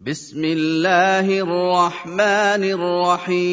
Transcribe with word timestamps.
بسم 0.00 0.44
الله 0.44 1.40
الرحمن 1.42 2.62
الرحيم. 2.70 3.48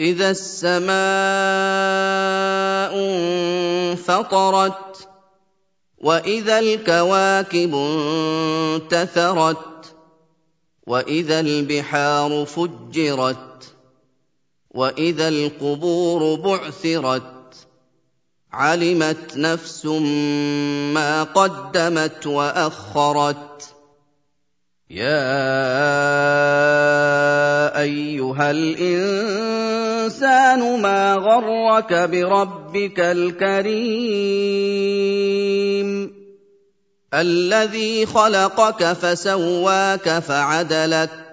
إذا 0.00 0.30
السماء 0.30 0.94
انفطرت 3.90 5.08
وإذا 5.98 6.58
الكواكب 6.58 7.74
انتثرت 7.74 9.94
وإذا 10.86 11.40
البحار 11.40 12.46
فجرت 12.46 13.74
وإذا 14.70 15.28
القبور 15.28 16.34
بعثرت 16.34 17.37
علمت 18.52 19.36
نفس 19.36 19.86
ما 20.94 21.22
قدمت 21.22 22.26
واخرت 22.26 23.74
يا 24.90 25.28
ايها 27.80 28.50
الانسان 28.50 30.00
ما 30.80 31.14
غرك 31.14 31.92
بربك 31.92 33.00
الكريم 33.00 34.38
الذي 37.14 38.06
خلقك 38.06 38.92
فسواك 38.92 40.18
فعدلك 40.18 41.28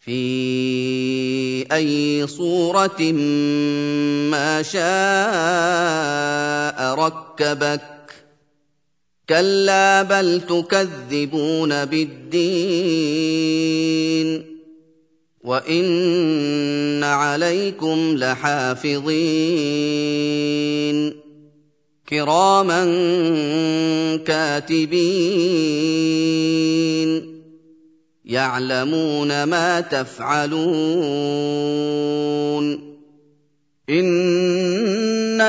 في 0.00 1.66
اي 1.72 2.26
صوره 2.26 3.02
ما 4.30 4.62
شاء 4.62 5.79
ركبك 7.06 7.80
كلا 9.28 10.02
بل 10.02 10.40
تكذبون 10.40 11.84
بالدين. 11.84 13.30
وإن 15.44 17.04
عليكم 17.04 18.16
لحافظين. 18.16 19.00
كراما 22.08 22.84
كاتبين. 24.16 25.00
يعلمون 28.24 29.44
ما 29.44 29.80
تفعلون. 29.80 32.19